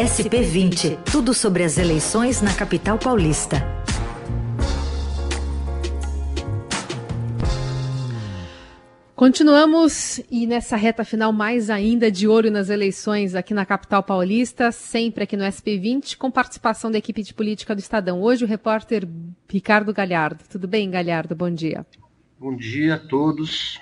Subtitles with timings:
[0.00, 3.58] SP20, tudo sobre as eleições na capital paulista.
[9.14, 14.72] Continuamos e nessa reta final mais ainda de olho nas eleições aqui na capital paulista,
[14.72, 18.22] sempre aqui no SP20, com participação da equipe de política do Estadão.
[18.22, 19.06] Hoje o repórter
[19.50, 20.44] Ricardo Galhardo.
[20.48, 21.34] Tudo bem, Galhardo?
[21.34, 21.84] Bom dia.
[22.38, 23.78] Bom dia a todos.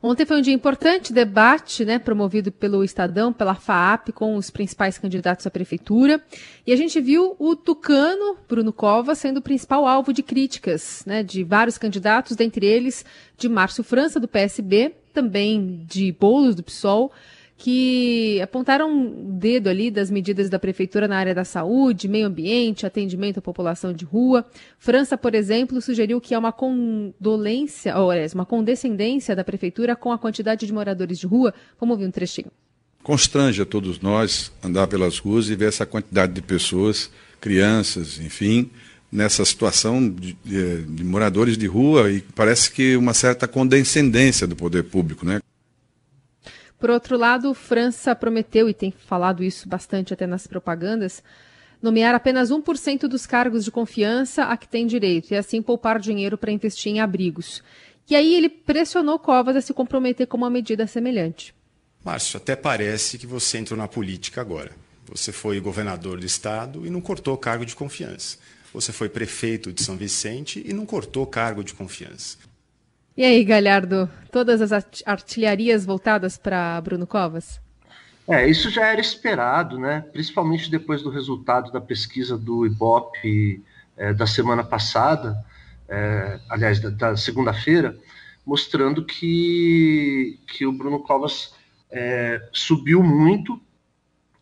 [0.00, 4.96] Ontem foi um dia importante, debate, né, promovido pelo Estadão, pela FAAP, com os principais
[4.96, 6.22] candidatos à prefeitura.
[6.64, 11.24] E a gente viu o Tucano, Bruno Covas, sendo o principal alvo de críticas, né,
[11.24, 13.04] de vários candidatos, dentre eles
[13.36, 17.10] de Márcio França, do PSB, também de Boulos, do PSOL,
[17.60, 22.86] que apontaram um dedo ali das medidas da prefeitura na área da saúde, meio ambiente,
[22.86, 24.46] atendimento à população de rua.
[24.78, 30.18] França, por exemplo, sugeriu que há uma condolência, ou uma condescendência da prefeitura com a
[30.18, 31.52] quantidade de moradores de rua.
[31.80, 32.52] Vamos ouvir um trechinho.
[33.02, 38.70] Constrange a todos nós andar pelas ruas e ver essa quantidade de pessoas, crianças, enfim,
[39.10, 44.54] nessa situação de, de, de moradores de rua e parece que uma certa condescendência do
[44.54, 45.40] poder público, né?
[46.78, 51.22] Por outro lado, França prometeu, e tem falado isso bastante até nas propagandas,
[51.82, 56.38] nomear apenas 1% dos cargos de confiança a que tem direito e assim poupar dinheiro
[56.38, 57.62] para investir em abrigos.
[58.08, 61.54] E aí ele pressionou Covas a se comprometer com uma medida semelhante.
[62.04, 64.70] Márcio, até parece que você entrou na política agora.
[65.06, 68.38] Você foi governador do estado e não cortou cargo de confiança.
[68.72, 72.36] Você foi prefeito de São Vicente e não cortou cargo de confiança.
[73.18, 77.60] E aí, Galhardo, todas as artilharias voltadas para Bruno Covas?
[78.28, 80.04] É, isso já era esperado, né?
[80.12, 83.60] Principalmente depois do resultado da pesquisa do IBOP
[83.96, 85.36] é, da semana passada,
[85.88, 87.98] é, aliás, da, da segunda-feira,
[88.46, 91.52] mostrando que, que o Bruno Covas
[91.90, 93.60] é, subiu muito,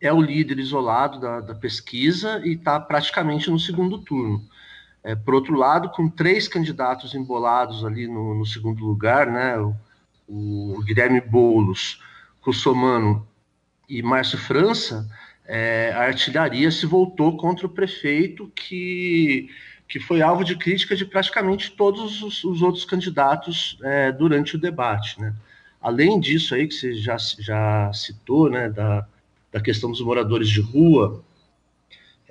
[0.00, 4.42] é o líder isolado da, da pesquisa e está praticamente no segundo turno.
[5.04, 9.74] É, por outro lado, com três candidatos embolados ali no, no segundo lugar, né, o,
[10.28, 12.00] o Guilherme Boulos,
[12.40, 13.26] Russomano
[13.88, 15.08] e Márcio França,
[15.44, 19.48] é, a artilharia se voltou contra o prefeito, que,
[19.88, 24.60] que foi alvo de crítica de praticamente todos os, os outros candidatos é, durante o
[24.60, 25.20] debate.
[25.20, 25.34] Né?
[25.80, 29.06] Além disso aí que você já, já citou, né, da,
[29.50, 31.22] da questão dos moradores de rua,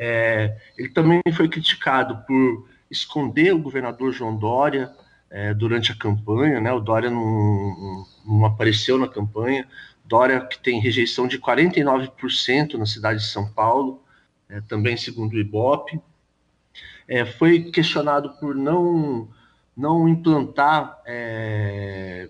[0.04, 4.92] é, ele também foi criticado por esconder o governador João Dória
[5.30, 6.74] é, durante a campanha, né?
[6.74, 9.68] O Dória não, não, apareceu na campanha.
[10.04, 14.04] Dória que tem rejeição de 49% na cidade de São Paulo,
[14.50, 16.02] é, também segundo o Ibope.
[17.08, 19.30] É, foi questionado por não
[19.78, 22.28] não implantar é,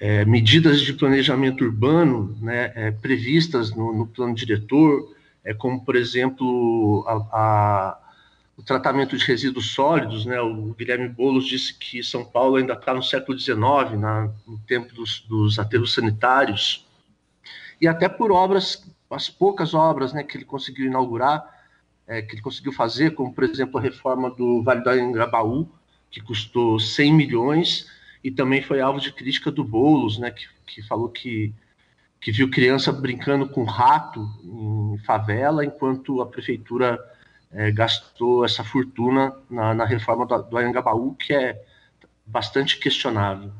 [0.00, 5.14] é, medidas de planejamento urbano né, é, previstas no, no plano diretor,
[5.46, 7.98] é, como, por exemplo, a, a,
[8.56, 10.26] o tratamento de resíduos sólidos.
[10.26, 10.40] Né?
[10.40, 13.56] O Guilherme Boulos disse que São Paulo ainda está no século XIX,
[13.96, 16.84] na, no tempo dos, dos aterros sanitários,
[17.80, 21.44] e até por obras, as poucas obras né, que ele conseguiu inaugurar,
[22.08, 25.68] é, que ele conseguiu fazer, como, por exemplo, a reforma do Vale do Anhangabaú,
[26.10, 27.86] que custou 100 milhões,
[28.24, 31.52] e também foi alvo de crítica do Boulos, né, que, que falou que
[32.20, 36.98] que viu criança brincando com rato em favela, enquanto a prefeitura
[37.52, 41.60] é, gastou essa fortuna na, na reforma do, do Anhangabaú, que é
[42.26, 43.52] bastante questionável.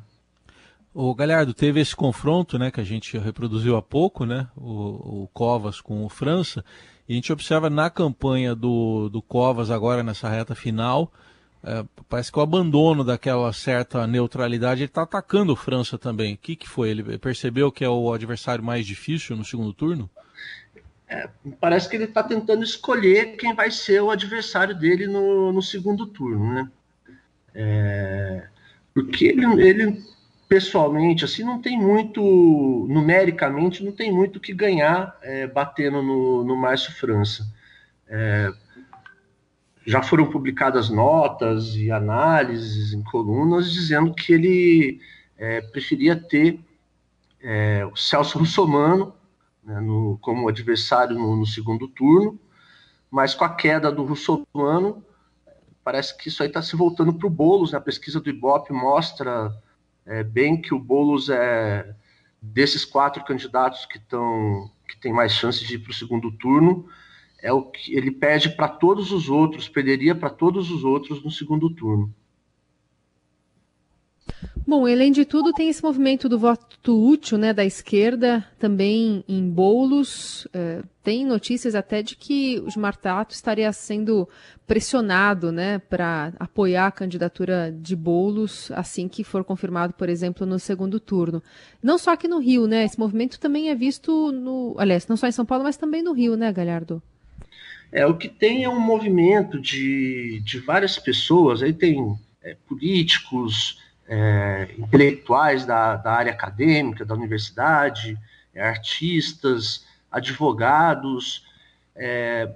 [0.93, 5.31] O Galhardo teve esse confronto, né, que a gente reproduziu há pouco, né, o, o
[5.33, 6.65] Covas com o França,
[7.09, 11.13] e a gente observa na campanha do, do Covas agora nessa reta final,
[11.63, 16.35] é, parece que o abandono daquela certa neutralidade ele está atacando o França também.
[16.35, 16.91] O que, que foi?
[16.91, 20.09] Ele percebeu que é o adversário mais difícil no segundo turno?
[21.09, 21.29] É,
[21.61, 26.07] parece que ele está tentando escolher quem vai ser o adversário dele no, no segundo
[26.07, 26.71] turno, né?
[27.55, 28.49] É,
[28.93, 30.03] porque ele, ele,
[30.49, 36.45] pessoalmente, assim, não tem muito, numericamente, não tem muito o que ganhar é, batendo no,
[36.45, 37.47] no Márcio França.
[39.87, 45.01] Já foram publicadas notas e análises em colunas dizendo que ele
[45.39, 46.59] é, preferia ter
[47.41, 49.15] é, o Celso Russomano
[49.63, 52.39] né, no, como adversário no, no, segundo turno,
[53.11, 55.05] mas com a queda do Russomano,
[55.85, 57.71] parece que isso aí está se voltando para o Boulos.
[57.71, 57.79] Né?
[57.79, 59.57] A pesquisa do Ibope mostra
[60.05, 61.95] é, bem que o Boulos é
[62.43, 66.89] desses quatro candidatos que estão que tem mais chances de ir para o segundo turno,
[67.47, 71.31] é o que ele perde para todos os outros, perderia para todos os outros no
[71.31, 72.13] segundo turno.
[74.67, 79.49] Bom, além de tudo, tem esse movimento do voto útil né, da esquerda, também em
[79.49, 80.49] bolos.
[80.53, 84.29] É, tem notícias até de que o Gilmar Tato estaria sendo
[84.67, 90.59] pressionado né, para apoiar a candidatura de bolos assim que for confirmado, por exemplo, no
[90.59, 91.41] segundo turno.
[91.81, 92.85] Não só aqui no Rio, né?
[92.85, 94.75] Esse movimento também é visto no.
[94.79, 97.01] Aliás, não só em São Paulo, mas também no Rio, né, Galhardo?
[97.93, 103.81] É, o que tem é um movimento de, de várias pessoas, aí tem é, políticos
[104.09, 108.19] é, intelectuais da, da, área acadêmica, da universidade,
[108.55, 111.45] é, artistas, advogados,
[111.95, 112.53] é,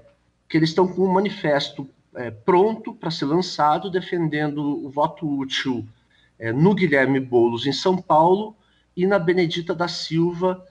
[0.49, 5.87] que eles estão com um manifesto é, pronto para ser lançado, defendendo o voto útil
[6.39, 8.57] é, no Guilherme Boulos, em São Paulo,
[8.97, 10.65] e na Benedita da Silva,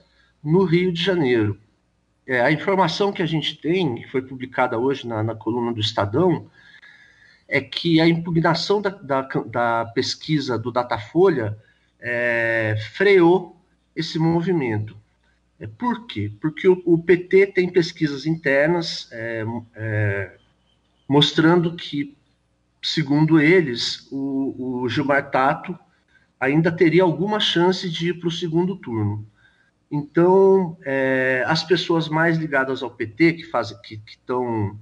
[0.44, 1.58] no Rio de Janeiro.
[2.30, 5.80] É, a informação que a gente tem, que foi publicada hoje na, na coluna do
[5.80, 6.48] Estadão,
[7.48, 11.58] é que a impugnação da, da, da pesquisa do Datafolha
[12.00, 13.60] é, freou
[13.96, 14.96] esse movimento.
[15.60, 16.32] É, por quê?
[16.40, 19.44] Porque o, o PT tem pesquisas internas é,
[19.74, 20.38] é,
[21.08, 22.16] mostrando que,
[22.80, 25.76] segundo eles, o, o, Gilmar Tato
[26.40, 29.28] ainda teria alguma chance de ir para o segundo turno.
[29.92, 34.80] Então, é, as pessoas mais ligadas ao PT, que fazem, que estão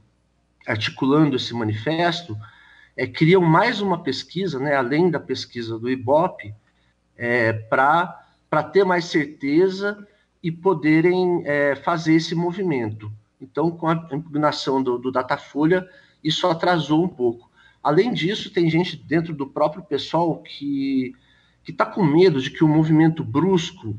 [0.68, 2.38] articulando esse manifesto,
[2.96, 6.54] é, criam mais uma pesquisa, né, além da pesquisa do IBOP,
[7.16, 10.06] é, para ter mais certeza
[10.44, 13.12] e poderem é, fazer esse movimento.
[13.40, 15.88] Então, com a impugnação do, do Datafolha,
[16.24, 17.50] isso atrasou um pouco.
[17.84, 21.14] Além disso, tem gente dentro do próprio pessoal que
[21.68, 23.96] está com medo de que o movimento brusco,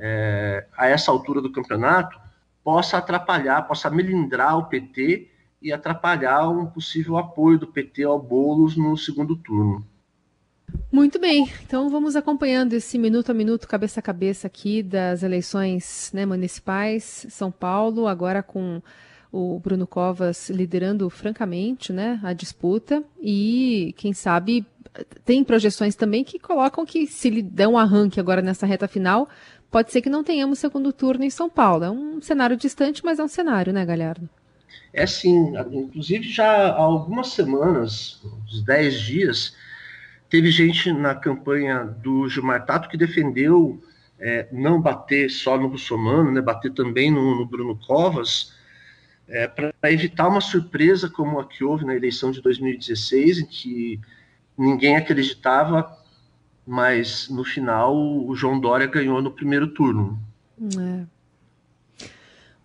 [0.00, 2.18] é, a essa altura do campeonato,
[2.64, 5.28] possa atrapalhar, possa melindrar o PT
[5.62, 9.84] e atrapalhar um possível apoio do PT ao Boulos no segundo turno.
[10.90, 16.10] Muito bem, então vamos acompanhando esse minuto a minuto, cabeça a cabeça aqui das eleições
[16.14, 18.80] né, municipais, São Paulo, agora com
[19.32, 24.66] o Bruno Covas liderando francamente né, a disputa e, quem sabe,
[25.24, 29.28] tem projeções também que colocam que se ele der um arranque agora nessa reta final,
[29.70, 31.84] pode ser que não tenhamos segundo turno em São Paulo.
[31.84, 34.28] É um cenário distante, mas é um cenário, né, Galhardo?
[34.92, 39.56] É sim, inclusive já há algumas semanas, uns 10 dias,
[40.28, 43.80] teve gente na campanha do Gilmar Tato que defendeu
[44.18, 48.52] é, não bater só no Russomano, né, bater também no, no Bruno Covas,
[49.28, 54.00] é, para evitar uma surpresa como a que houve na eleição de 2016, em que
[54.56, 55.96] ninguém acreditava,
[56.66, 60.18] mas no final o João Dória ganhou no primeiro turno.
[60.78, 61.04] É.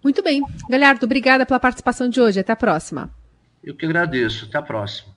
[0.04, 0.44] Muito bem.
[0.70, 2.40] Galhardo, obrigada pela participação de hoje.
[2.40, 3.10] Até a próxima.
[3.64, 4.46] Eu que agradeço.
[4.46, 5.15] Até a próxima.